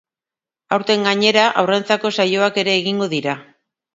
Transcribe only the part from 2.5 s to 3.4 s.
ere izango dira.